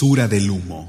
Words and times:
Sura 0.00 0.28
del 0.28 0.48
humo. 0.48 0.80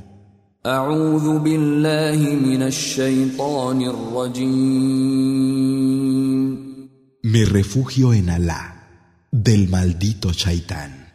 Me 7.24 7.46
refugio 7.46 8.14
en 8.14 8.30
Alá 8.30 9.26
del 9.32 9.68
maldito 9.68 10.32
Shaitán. 10.32 11.12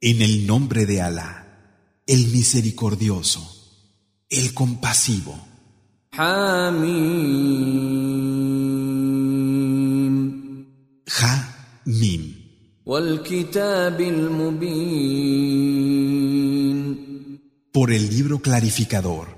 En 0.00 0.22
el 0.22 0.46
nombre 0.48 0.86
de 0.86 1.00
Alá, 1.00 2.02
el 2.08 2.26
misericordioso, 2.26 3.40
el 4.28 4.52
compasivo. 4.52 5.38
Mim. 11.84 12.34
Por 17.72 17.92
el 17.92 18.10
libro 18.10 18.40
clarificador. 18.40 19.28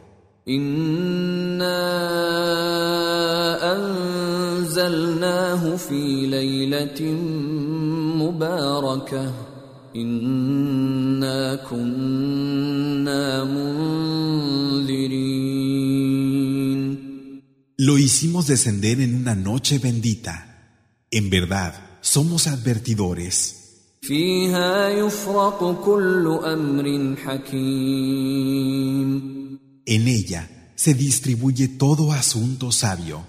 Lo 17.76 17.98
hicimos 17.98 18.46
descender 18.46 19.00
en 19.00 19.14
una 19.14 19.34
noche 19.34 19.78
bendita. 19.78 20.48
En 21.10 21.30
verdad, 21.30 21.91
somos 22.02 22.46
advertidores. 22.48 23.98
En 29.86 30.08
ella 30.08 30.72
se 30.74 30.94
distribuye 30.94 31.68
todo 31.68 32.12
asunto 32.12 32.72
sabio. 32.72 33.24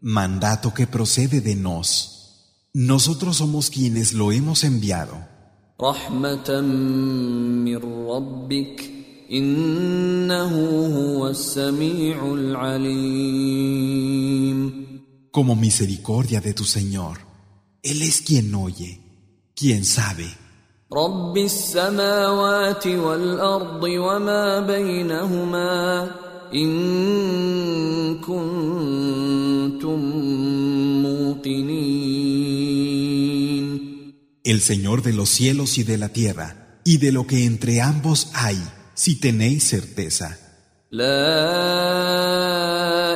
Mandato 0.00 0.74
que 0.74 0.86
procede 0.86 1.40
de 1.40 1.54
nos. 1.54 2.10
Nosotros 2.72 3.36
somos 3.36 3.70
quienes 3.70 4.14
lo 4.14 4.32
hemos 4.32 4.64
enviado. 4.64 5.33
رحمة 5.80 6.60
من 6.60 7.76
ربك 8.08 8.90
إنه 9.32 10.54
هو 10.96 11.28
السميع 11.28 12.34
العليم 12.34 13.74
Como 15.32 15.56
misericordia 15.56 16.40
de 16.40 16.52
tu 16.54 16.64
Señor. 16.64 17.18
Él 17.82 18.02
es 18.02 18.20
quien 18.22 18.54
oye, 18.54 19.00
quien 19.56 19.84
sabe. 19.84 20.28
رب 20.92 21.36
السماوات 21.36 22.86
والأرض 22.86 23.82
وما 23.82 24.60
بينهما 24.60 26.10
إن 26.54 26.74
كنتم 28.20 30.00
El 34.44 34.60
Señor 34.60 35.02
de 35.02 35.14
los 35.14 35.30
cielos 35.30 35.78
y 35.78 35.84
de 35.84 35.96
la 35.96 36.10
tierra, 36.10 36.78
y 36.84 36.98
de 36.98 37.12
lo 37.12 37.26
que 37.26 37.46
entre 37.46 37.80
ambos 37.80 38.30
hay, 38.34 38.62
si 38.92 39.18
tenéis 39.18 39.64
certeza. 39.64 40.38
La 40.90 41.98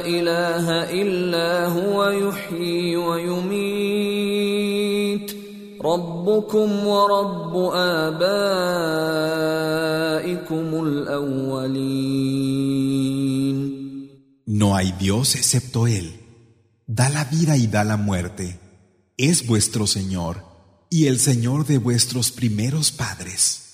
ilaha 0.06 0.86
wa 1.94 2.14
yumit. 3.20 4.08
Rabbukum 5.78 6.86
wa 6.86 7.06
rabbu. 7.06 7.72
No 14.46 14.74
hay 14.76 14.92
Dios 14.92 15.34
excepto 15.34 15.86
Él. 15.86 16.20
Da 16.86 17.10
la 17.10 17.24
vida 17.24 17.58
y 17.58 17.66
da 17.66 17.84
la 17.84 17.98
muerte. 17.98 18.58
Es 19.18 19.46
vuestro 19.46 19.86
Señor 19.86 20.48
y 20.90 21.06
el 21.06 21.18
Señor 21.18 21.66
de 21.66 21.78
vuestros 21.78 22.30
primeros 22.30 22.92
padres. 22.92 23.64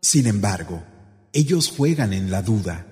Sin 0.00 0.26
embargo, 0.26 0.82
ellos 1.32 1.72
juegan 1.76 2.12
en 2.12 2.30
la 2.30 2.42
duda. 2.42 2.86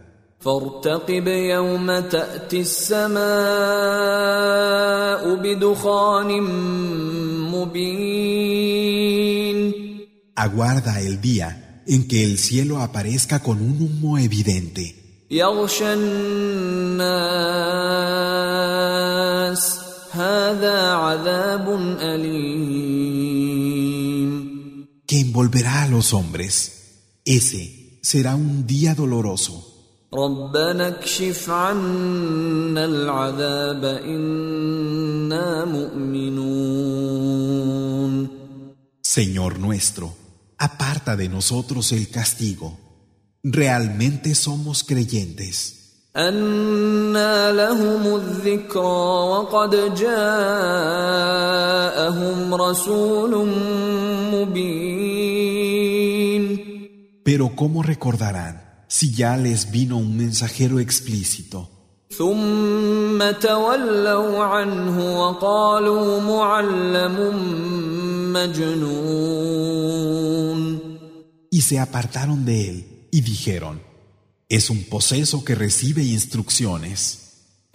Aguarda 10.34 11.00
el 11.00 11.20
día 11.20 11.82
en 11.86 12.06
que 12.08 12.24
el 12.24 12.38
cielo 12.38 12.80
aparezca 12.80 13.40
con 13.40 13.62
un 13.62 13.80
humo 13.80 14.18
evidente 14.18 15.06
يغشى 15.31 15.94
الناس 15.94 17.01
هذا 20.12 20.91
عذاب 20.91 21.69
أليم 22.01 23.22
que 25.12 25.19
envolverá 25.19 25.84
a 25.84 25.88
los 25.89 26.13
hombres. 26.13 26.53
Ese 27.25 28.00
será 28.01 28.35
un 28.35 28.66
día 28.66 28.95
doloroso. 28.95 29.67
ربنا 30.13 30.88
اكشف 30.88 31.50
عنا 31.50 32.85
العذاب 32.85 33.85
إنا 33.85 35.66
مؤمنون 35.66 37.22
Señor 39.01 39.59
nuestro, 39.59 40.16
aparta 40.57 41.17
de 41.17 41.28
nosotros 41.28 41.91
el 41.91 42.09
castigo. 42.09 42.84
Realmente 43.45 44.35
somos 44.35 44.84
creyentes. 44.84 45.81
أنى 46.17 47.51
لهم 47.56 48.16
الذكرى 48.16 48.81
وقد 49.31 49.95
جاءهم 49.95 50.13
رسول 52.53 53.47
مبين 54.34 55.62
Pero 57.23 57.56
¿cómo 57.56 57.81
recordarán 57.84 58.62
si 58.88 59.13
ya 59.13 59.38
les 59.38 59.72
vino 59.72 59.95
un 59.97 60.17
mensajero 60.17 60.79
explícito? 60.79 61.69
ثم 62.17 63.31
تولوا 63.31 64.44
عنه 64.44 65.19
وقالوا 65.19 66.19
معلم 66.19 67.16
مجنون 68.34 69.72
Y 71.53 71.62
se 71.62 71.79
apartaron 71.79 72.44
de 72.45 72.69
él 72.69 72.91
y 73.12 73.22
dijeron, 73.22 73.81
es 74.50 74.69
un 74.69 74.84
poseso 74.84 75.44
que 75.44 75.56
recibe 75.56 76.03
instrucciones. 76.03 77.22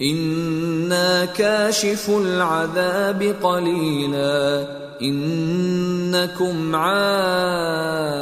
إنا 0.00 1.24
كاشف 1.24 2.10
العذاب 2.10 3.22
قليلا 3.42 4.66
إنكم 5.00 6.76
عائدون 6.76 8.16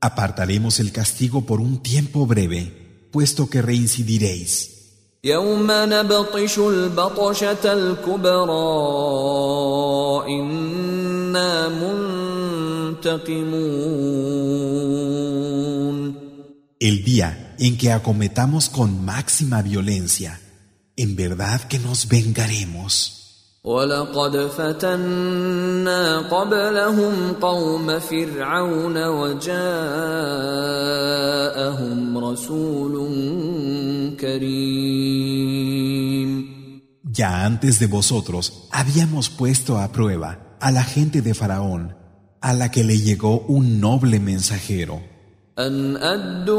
Apartaremos 0.00 0.78
el 0.78 0.92
castigo 0.92 1.40
por 1.46 1.60
un 1.60 1.82
tiempo 1.82 2.26
breve, 2.26 3.08
puesto 3.10 3.50
que 3.50 3.62
reincidiréis. 3.62 4.76
يوم 5.24 5.66
نبطش 5.70 6.58
البطشة 6.58 7.72
الكبرى 7.72 8.66
إنا 10.28 11.68
منتقمون 11.68 12.29
El 16.78 17.04
día 17.04 17.54
en 17.58 17.78
que 17.78 17.92
acometamos 17.92 18.68
con 18.68 19.04
máxima 19.04 19.62
violencia, 19.62 20.40
en 20.96 21.16
verdad 21.16 21.62
que 21.62 21.78
nos 21.78 22.08
vengaremos. 22.08 23.16
ولقد 23.66 24.36
فتنا 24.56 26.18
قبلهم 26.18 27.32
قوم 27.32 27.98
فرعون 27.98 29.06
وجاءهم 29.06 29.58
رسول 32.18 32.94
كريم 34.20 35.66
Ya 37.02 37.44
antes 37.46 37.78
de 37.80 37.86
vosotros 37.86 38.68
habíamos 38.70 39.30
puesto 39.30 39.78
a 39.78 39.90
prueba 39.90 40.38
a 40.60 40.70
la 40.70 40.84
gente 40.84 41.22
de 41.22 41.32
Faraón, 41.34 41.96
a 42.40 42.52
la 42.54 42.70
que 42.70 42.84
le 42.84 42.98
llegó 42.98 43.40
un 43.48 43.80
noble 43.80 44.20
mensajero. 44.20 45.00
أن 45.58 45.96
أدوا 45.96 46.56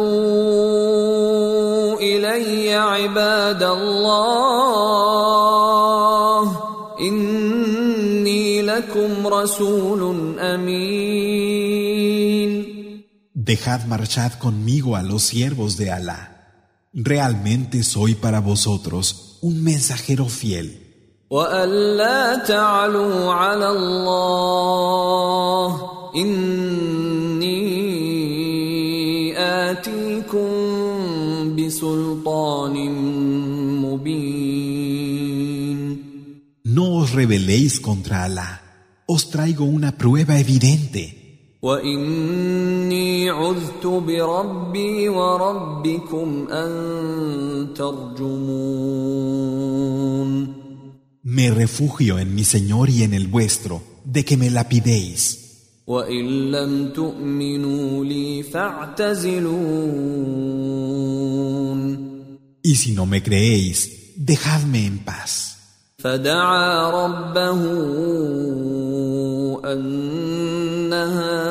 إلي 1.99 2.73
عباد 2.73 3.63
الله 3.63 5.17
إني 6.99 8.61
لكم 8.61 9.27
رسول 9.27 10.39
أمين 10.39 11.77
Dejad 13.33 13.85
marchad 13.85 14.33
conmigo 14.33 14.95
a 14.97 15.03
los 15.03 15.23
siervos 15.23 15.77
de 15.77 15.91
Alá. 15.91 16.21
Realmente 16.91 17.83
soy 17.83 18.15
para 18.15 18.41
vosotros 18.41 19.37
un 19.41 19.63
mensajero 19.63 20.25
fiel. 20.25 20.80
وأن 21.32 21.96
لا 21.96 22.36
تعلوا 22.44 23.32
على 23.32 23.70
الله 23.70 25.68
إني 26.16 27.62
آتيكم 29.40 30.50
بسلطان 31.56 32.76
مبين 33.80 34.92
No 36.64 36.86
os 37.00 37.10
rebeléis 37.20 37.78
contra 37.78 38.24
Alá. 38.24 38.50
Os 39.06 39.22
traigo 39.30 39.64
una 39.64 39.92
prueba 39.92 40.38
evidente. 40.38 41.04
وإني 41.62 43.30
عذت 43.30 43.86
بربي 43.86 45.08
وربكم 45.08 46.48
أن 46.50 47.68
ترجمون 47.74 49.61
Me 51.23 51.51
refugio 51.51 52.19
en 52.19 52.33
mi 52.35 52.43
Señor 52.43 52.89
y 52.89 53.03
en 53.03 53.13
el 53.13 53.27
vuestro, 53.27 53.83
de 54.05 54.23
que 54.23 54.37
me 54.37 54.49
lapidéis. 54.49 55.47
وإن 55.87 56.51
لم 56.51 56.89
تؤمنوا 56.89 58.05
لي 58.05 58.43
فاعتزلون 58.43 59.67
Y 62.63 62.75
si 62.75 62.91
no 62.91 63.05
me 63.05 63.23
creéis, 63.23 64.13
dejadme 64.17 64.85
en 64.85 64.99
paz. 64.99 65.55
فدعا 65.97 66.91
ربه 66.91 67.61
أن 69.65 70.93
هؤلاء 70.93 71.47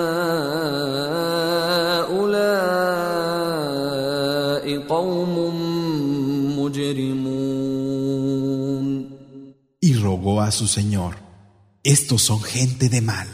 قوم 4.88 5.36
مجرمون 6.58 7.79
Y 7.79 7.79
rogó 10.20 10.40
a 10.40 10.50
su 10.50 10.66
Señor, 10.66 11.16
estos 11.82 12.22
son 12.22 12.42
gente 12.42 12.88
de 12.88 13.00
mal. 13.00 13.28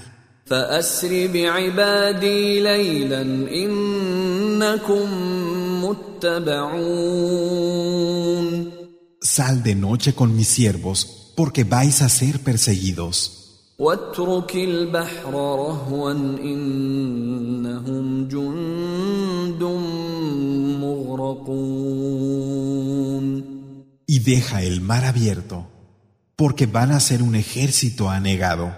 فأسر 0.47 1.27
بعبادي 1.27 2.61
ليلا 2.61 3.23
إنكم 3.55 5.09
متبعون 7.23 7.53
Sal 9.25 9.63
de 9.63 9.75
noche 9.77 10.15
con 10.15 10.35
mis 10.37 10.49
siervos, 10.49 11.33
porque 11.37 11.63
vais 11.65 12.03
a 12.03 12.09
ser 12.09 12.41
perseguidos. 12.41 13.39
واترك 13.79 14.57
البحر 14.57 15.33
رهوا 15.33 16.13
إنهم 16.43 18.29
جند 18.29 19.63
مغرقون 22.23 23.45
Y 24.07 24.19
deja 24.19 24.63
el 24.63 24.81
mar 24.81 25.05
abierto, 25.05 25.67
porque 26.38 26.68
van 26.68 26.92
a 26.92 27.00
ser 27.00 27.24
un 27.24 27.36
ejército 27.36 28.10
anegado. 28.10 28.72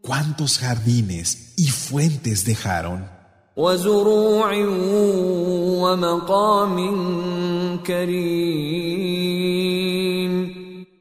¿Cuántos 0.00 0.58
jardines 0.58 1.54
y 1.56 1.66
fuentes 1.66 2.44
dejaron? 2.44 3.10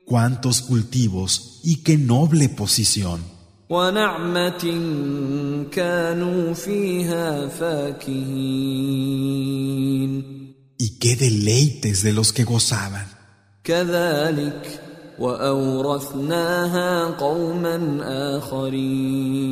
¿Cuántos 0.07 0.61
cultivos 0.63 1.61
y 1.63 1.83
qué 1.83 1.97
noble 1.97 2.49
posición? 2.49 3.40
ونعمة 3.70 4.64
كانوا 5.72 6.54
فيها 6.54 7.48
فاكهين 7.48 8.76
¿Y 10.78 10.98
qué 10.98 11.16
deleites 11.16 12.02
de 12.02 12.12
los 12.12 12.32
que 12.32 12.44
gozaban? 12.44 13.06
كذلك 13.64 14.80
وأورثناها 15.18 17.04
قوما 17.04 17.98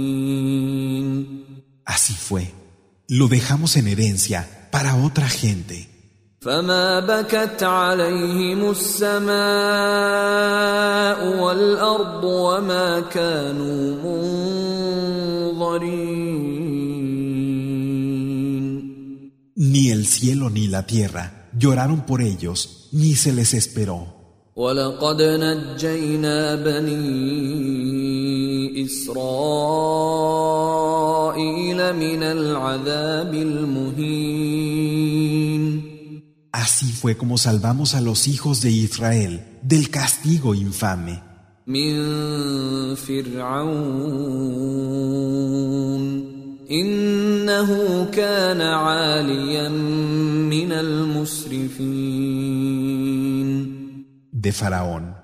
آخرين 0.05 1.25
Así 1.87 2.15
fue. 2.15 2.53
Lo 3.09 3.29
dejamos 3.29 3.77
en 3.77 3.89
herencia 3.89 4.69
para 4.71 4.97
otra 4.97 5.29
gente. 5.29 5.88
فما 6.42 7.00
بكت 7.00 7.64
عليهم 7.64 8.72
السماء 8.72 9.30
والأرض 11.44 12.24
وما 12.24 13.00
كانوا 13.00 13.96
منظرين 15.54 16.40
Ni 19.56 19.90
el 19.92 20.06
cielo 20.08 20.50
ni 20.50 20.68
la 20.68 20.86
tierra 20.88 21.50
lloraron 21.62 22.02
por 22.10 22.22
ellos, 22.22 22.88
ni 22.94 23.14
se 23.16 23.34
les 23.34 23.54
esperó. 23.54 24.08
ولقد 24.56 25.22
نجينا 25.22 26.56
بني 26.56 27.00
إسرائيل 28.86 29.20
من 31.96 32.24
العذاب 32.24 33.34
المهين 33.34 35.39
Así 36.53 36.93
fue 36.93 37.17
como 37.17 37.37
salvamos 37.37 37.95
a 37.95 38.01
los 38.01 38.29
hijos 38.29 38.61
de 38.61 38.71
Israel 38.71 39.45
del 39.63 39.91
castigo 39.91 40.55
infame, 40.55 41.23
من 41.67 42.95
فرعون 42.95 43.65
إنه 46.71 48.05
كان 48.13 48.61
عاليا 48.61 49.69
من 49.69 50.73
المسرفين 50.73 51.85
de 54.33 54.53
Faraón. 54.53 55.17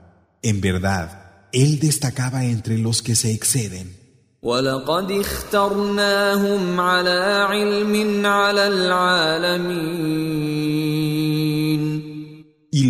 En 0.43 0.61
verdad, 0.62 1.09
él 1.53 1.79
destacaba 1.79 2.45
entre 2.47 2.79
los 2.79 3.03
que 3.03 3.15
se 3.15 3.33
exceden. 3.33 3.97
ولقد 4.43 5.11
اخترناهم 5.11 6.81
على 6.81 7.47
علم 7.50 8.26
على 8.26 8.67
العالمين 8.67 10.44
Y 10.44 10.44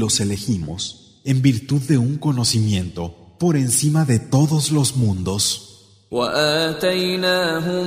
los 0.04 0.20
elegimos 0.20 1.20
en 1.24 1.42
virtud 1.42 1.82
de 1.82 1.98
un 1.98 2.16
conocimiento 2.18 3.36
por 3.38 3.56
encima 3.56 4.04
de 4.04 4.18
todos 4.18 4.70
los 4.70 4.96
mundos. 4.96 5.66
واتيناهم 6.10 7.86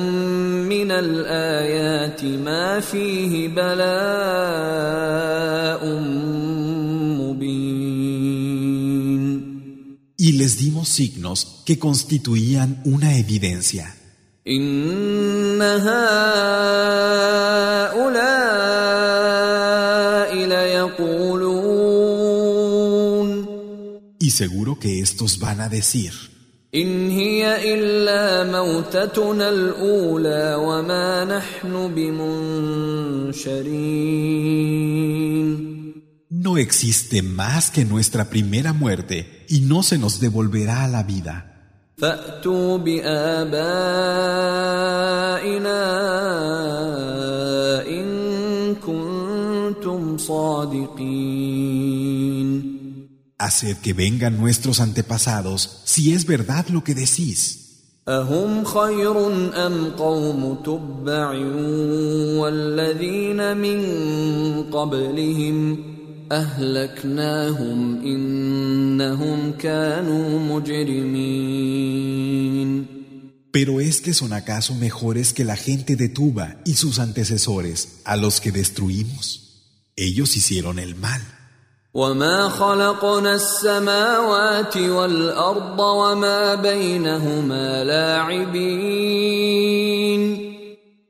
من 0.69 0.91
الايات 0.91 2.23
ما 2.23 2.79
فيه 2.79 3.47
بلاء 3.47 3.83
مبين 7.19 8.53
Y 10.17 10.31
les 10.33 10.57
dimos 10.57 10.87
signos 10.87 11.63
que 11.65 11.77
constituían 11.77 12.81
una 12.85 13.17
evidencia. 13.17 13.95
ان 14.47 15.61
هؤلاء 15.61 16.03
Y 24.27 24.29
seguro 24.31 24.79
que 24.79 25.01
estos 25.01 25.39
van 25.39 25.59
a 25.61 25.69
decir, 25.69 26.13
ان 26.75 27.09
هي 27.09 27.73
الا 27.73 28.51
موتتنا 28.51 29.49
الاولى 29.49 30.55
وما 30.55 31.25
نحن 31.25 31.93
بمنشرين 31.95 33.43
no 36.29 36.57
existe 36.57 37.21
más 37.21 37.71
que 37.71 37.85
nuestra 37.85 38.29
primera 38.29 38.73
muerte 38.73 39.45
y 39.47 39.61
no 39.61 39.81
se 39.81 39.97
nos 39.97 40.19
devolverá 40.19 40.83
a 40.83 40.87
la 40.87 41.03
vida. 41.03 41.49
فاتوا 41.97 42.77
بابائنا 42.77 43.43
ان 47.87 48.75
كنتم 48.75 50.17
صادقين 50.17 51.96
Haced 53.47 53.77
que 53.77 53.93
vengan 53.93 54.37
nuestros 54.37 54.79
antepasados 54.79 55.81
si 55.85 56.13
es 56.13 56.25
verdad 56.25 56.67
lo 56.69 56.83
que 56.83 56.95
decís. 56.95 57.59
اهم 58.07 58.63
خير 58.63 59.27
ام 59.67 59.89
قوم 59.89 60.55
تبع 60.63 61.29
والذين 62.39 63.57
من 63.57 63.83
قبلهم 64.71 65.93
أهلكناهم 66.31 68.01
إنهم 68.01 69.51
كانوا 69.51 70.39
مجرمين 70.39 71.63
Pero 73.53 73.79
es 73.79 74.01
que 74.01 74.13
son 74.15 74.33
acaso 74.33 74.73
mejores 74.73 75.31
que 75.31 75.45
la 75.45 75.55
gente 75.55 75.95
de 75.95 76.09
Tuba 76.09 76.57
y 76.65 76.73
sus 76.73 76.97
antecesores, 76.97 78.01
a 78.03 78.17
los 78.17 78.41
que 78.41 78.51
destruimos. 78.51 79.25
Ellos 79.95 80.35
hicieron 80.35 80.79
el 80.79 80.95
mal. 80.95 81.21
وما 81.97 82.49
خلقنا 82.49 83.35
السماوات 83.35 84.77
والأرض 84.77 85.79
وما 85.79 86.55
بينهما 86.55 87.83
لاعبين 87.83 89.43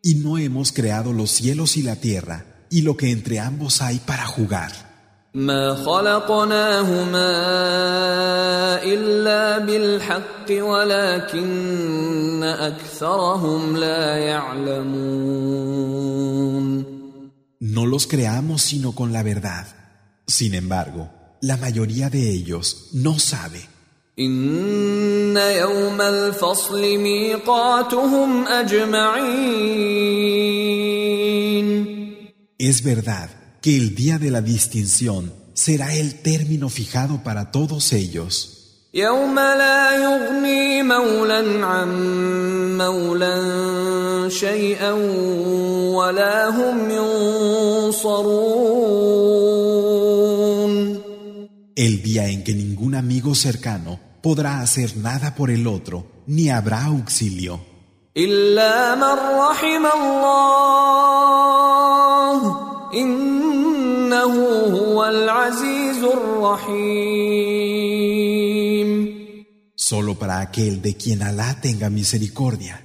Y 0.05 0.15
no 0.15 0.37
hemos 0.37 0.73
creado 0.73 1.13
los 1.13 1.31
cielos 1.31 1.77
y 1.77 1.81
la 1.83 1.95
tierra 1.95 2.45
y 2.69 2.81
lo 2.81 2.97
que 2.97 3.11
entre 3.11 3.39
ambos 3.39 3.81
hay 3.81 3.99
para 3.99 4.25
jugar. 4.25 4.71
ما 5.33 5.75
خلقناهما 5.75 7.33
إلا 8.83 9.57
بالحق 9.57 10.51
ولكن 10.51 12.43
أكثرهم 12.43 13.77
لا 13.77 14.17
يعلمون 14.17 15.63
No 17.61 17.85
los 17.87 18.05
creamos 18.07 18.61
sino 18.61 18.91
con 18.91 19.13
la 19.13 19.23
verdad. 19.23 19.76
Sin 20.27 20.53
embargo, 20.53 21.09
la 21.41 21.57
mayoría 21.57 22.09
de 22.09 22.29
ellos 22.29 22.89
no 22.93 23.19
sabe. 23.19 23.67
إن 24.19 25.37
يوم 25.37 26.01
الفصل 26.01 26.97
ميقاتهم 26.97 28.47
أجمعين 28.47 29.63
Es 32.59 32.83
verdad 32.83 33.29
que 33.61 33.75
el 33.75 33.95
día 33.95 34.19
de 34.19 34.29
la 34.29 34.41
distinción 34.41 35.33
será 35.53 35.95
el 35.95 36.21
término 36.21 36.69
fijado 36.69 37.23
para 37.23 37.51
todos 37.51 37.91
ellos. 37.93 38.49
يوم 38.93 39.35
لا 39.35 39.95
يغني 39.95 40.83
مولا 40.83 41.65
عن 41.65 42.77
مولا 42.77 44.29
شيئا 44.29 44.91
ولا 45.93 46.49
هم 46.49 46.91
ينصرون 47.89 49.16
el 51.78 52.02
día 52.02 52.26
en 52.26 52.42
que 52.42 52.54
ningún 52.54 52.96
amigo 52.96 53.36
cercano 53.36 54.00
podrá 54.20 54.60
hacer 54.60 54.96
nada 54.96 55.36
por 55.36 55.48
el 55.48 55.68
otro, 55.68 56.10
ni 56.26 56.50
habrá 56.50 56.86
auxilio. 56.86 57.60
Solo 69.76 70.18
para 70.18 70.40
aquel 70.40 70.82
de 70.82 70.96
quien 70.96 71.22
Alá 71.22 71.60
tenga 71.60 71.90
misericordia. 71.90 72.82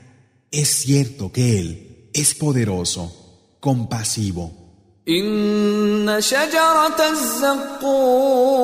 Es 0.51 0.69
cierto 0.69 1.31
que 1.31 1.59
Él 1.59 2.12
es 2.13 2.35
poderoso, 2.35 3.57
compasivo. 3.59 4.62
إن 5.09 6.21
شجرة 6.21 7.09
الزقوم 7.11 8.59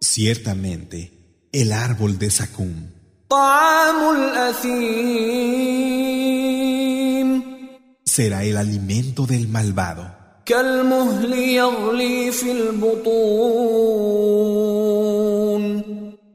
Ciertamente, 0.00 0.98
el 1.52 1.72
árbol 1.72 2.18
de 2.18 2.30
Sakum 2.30 2.72
طعام 3.28 4.16
الأثيم 4.16 5.34
será 8.04 8.44
el 8.44 8.56
alimento 8.56 9.26
del 9.26 9.48
malvado, 9.48 10.14
كالمهل 10.46 11.32
يغلي 11.32 12.32
في 12.32 12.52
البطون 12.52 14.14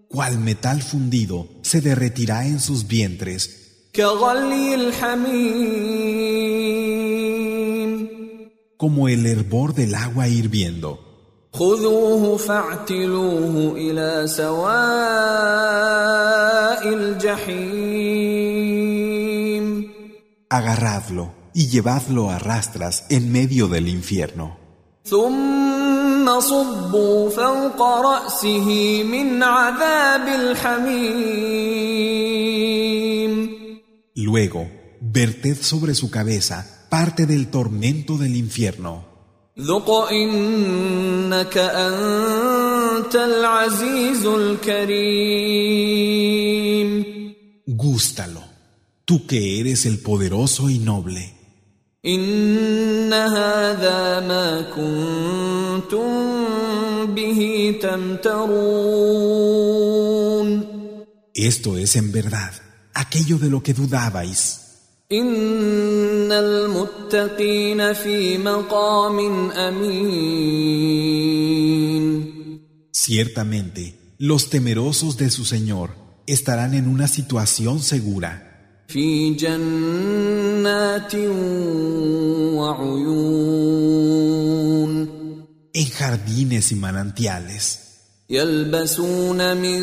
cual 0.10 0.38
metal 0.40 0.82
fundido 0.82 1.48
se 1.62 1.80
derretirá 1.82 2.46
en 2.46 2.60
sus 2.60 2.88
vientres, 2.88 3.50
كغلي 3.96 4.76
الحميم 4.76 6.33
como 8.77 9.09
el 9.09 9.27
hervor 9.27 9.75
del 9.75 9.95
agua 9.95 10.29
hirviendo. 10.29 11.01
Agarradlo 20.51 21.33
y 21.55 21.69
llevadlo 21.69 22.31
a 22.31 22.39
rastras 22.39 23.07
en 23.11 23.31
medio 23.31 23.69
del 23.69 23.89
infierno. 23.89 24.59
Luego, 34.17 34.71
verted 35.01 35.57
sobre 35.61 35.95
su 35.95 36.11
cabeza 36.11 36.84
parte 36.97 37.27
del 37.27 37.49
tormento 37.49 38.17
del 38.17 38.37
infierno. 38.37 39.05
Gústalo, 47.67 48.45
tú 49.05 49.27
que 49.27 49.59
eres 49.59 49.87
el 49.87 49.99
poderoso 49.99 50.71
y 50.71 50.79
noble. 50.79 51.35
Esto 61.35 61.77
es 61.77 61.97
en 61.97 62.13
verdad 62.13 62.53
aquello 62.95 63.39
de 63.39 63.51
lo 63.51 63.65
que 63.65 63.75
dudabais. 63.75 64.64
إن 65.14 66.32
المتقين 66.32 67.94
في 67.94 68.38
مقام 68.38 69.52
أمين 69.52 71.20
Ciertamente, 72.92 73.96
los 74.20 74.50
temerosos 74.50 75.18
de 75.18 75.30
su 75.32 75.46
Señor 75.46 75.92
estarán 76.28 76.74
en 76.76 76.88
una 76.88 77.08
situación 77.08 77.82
segura, 77.82 78.46
في 78.88 79.34
جنات 79.34 81.16
وعيون 82.56 84.00
en 85.74 85.90
jardines 85.90 86.72
y 86.72 86.76
manantiales. 86.76 87.83
يلبسون 88.30 89.58
من 89.58 89.82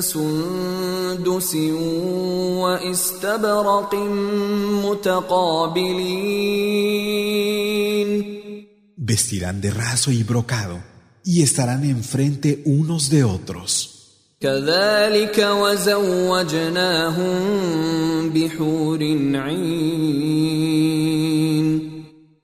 سندس 0.00 1.54
واستبرق 2.64 3.94
متقابلين 4.84 6.46
Vestirán 9.08 9.60
de 9.60 9.70
raso 9.70 10.10
y 10.10 10.22
brocado 10.24 10.82
y 11.22 11.42
estarán 11.42 11.84
enfrente 11.84 12.62
unos 12.64 13.10
de 13.10 13.24
otros. 13.24 13.92
كذلك 14.40 15.38
وزوجناهم 15.38 17.30
بحور 18.30 19.00
عين 19.34 20.06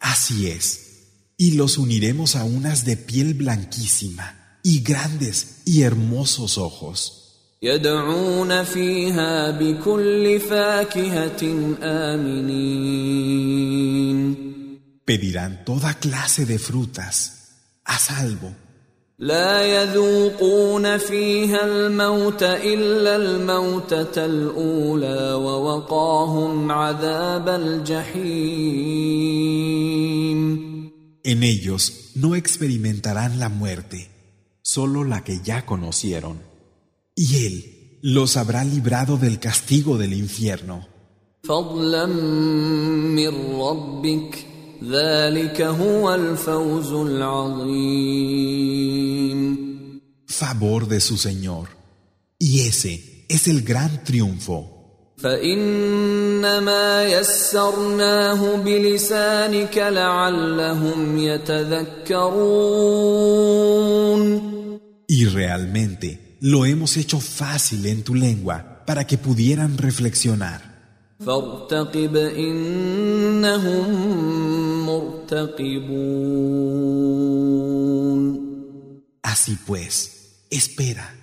Así 0.00 0.48
es, 0.48 0.80
y 1.36 1.52
los 1.52 1.78
uniremos 1.78 2.36
a 2.36 2.44
unas 2.44 2.84
de 2.84 2.96
piel 2.96 3.34
blanquísima 3.34 4.35
y 4.66 4.82
grandes 4.82 5.62
y 5.64 5.82
hermosos 5.82 6.58
ojos. 6.58 7.18
يدعون 7.62 8.64
فيها 8.64 9.50
بكل 9.50 10.40
فاكهة 10.40 11.42
آمنين 11.82 13.32
Pedirán 15.04 15.64
toda 15.64 15.94
clase 15.94 16.46
de 16.46 16.58
frutas, 16.58 17.14
a 17.84 17.98
salvo. 17.98 18.52
لا 19.18 19.82
يذوقون 19.82 20.98
فيها 20.98 21.64
الموت 21.64 22.42
إلا 22.42 23.16
الموتة 23.16 24.24
الأولى 24.24 25.32
ووقاهم 25.32 26.72
عذاب 26.72 27.48
الجحيم 27.48 29.12
En 31.24 31.44
ellos 31.44 32.10
no 32.16 32.34
experimentarán 32.34 33.38
la 33.38 33.48
muerte, 33.48 34.10
solo 34.66 35.04
la 35.04 35.24
que 35.24 35.40
ya 35.40 35.66
conocieron. 35.66 36.40
Y 37.14 37.46
Él 37.46 37.98
los 38.02 38.36
habrá 38.36 38.64
librado 38.64 39.16
del 39.16 39.38
castigo 39.38 39.98
del 39.98 40.12
infierno. 40.14 40.88
فضلا 41.44 42.06
من 42.06 43.28
ربك 43.60 44.46
ذلك 44.84 45.62
هو 45.62 46.14
الفوز 46.14 46.92
العظيم 46.92 48.22
Favor 50.28 50.86
de 50.86 51.00
su 51.00 51.16
Señor. 51.16 51.68
Y 52.38 52.60
ese 52.60 53.24
es 53.28 53.48
el 53.48 53.62
gran 53.62 54.04
triunfo. 54.04 54.68
فإنما 55.22 57.04
يسرناه 57.04 58.56
بلسانك 58.56 59.78
لعلهم 59.78 61.18
يتذكرون 61.18 62.22
y 65.07 65.25
realmente 65.25 66.37
lo 66.41 66.65
hemos 66.65 66.97
hecho 66.97 67.21
fácil 67.21 67.85
en 67.85 68.03
tu 68.03 68.13
lengua 68.13 68.83
para 68.85 69.07
que 69.07 69.17
pudieran 69.17 69.77
reflexionar. 69.77 70.77
Así 79.23 79.57
pues, 79.65 80.45
espera, 80.49 81.15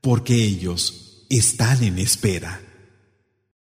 porque 0.00 0.34
ellos 0.34 1.26
están 1.28 1.82
en 1.84 1.98
espera. 1.98 2.60